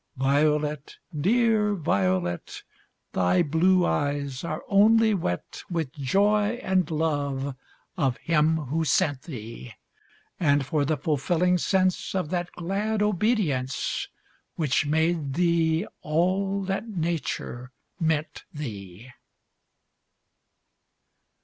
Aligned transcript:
Violet! 0.17 0.97
dear 1.15 1.75
violet! 1.75 2.63
Thy 3.13 3.43
blue 3.43 3.85
eyes 3.85 4.43
are 4.43 4.63
only 4.67 5.13
wet 5.13 5.61
With 5.69 5.91
joy 5.93 6.57
and 6.63 6.89
love 6.89 7.55
of 7.97 8.17
him 8.17 8.57
who 8.57 8.83
sent 8.83 9.21
thee, 9.21 9.73
And 10.39 10.65
for 10.65 10.85
the 10.85 10.97
fulfilling 10.97 11.59
sense 11.59 12.15
Of 12.15 12.31
that 12.31 12.51
glad 12.53 13.03
obedience 13.03 14.07
Which 14.55 14.87
made 14.87 15.35
thee 15.35 15.85
all 16.01 16.63
that 16.63 16.89
Nature 16.89 17.71
meant 17.99 18.43
thee! 18.51 19.11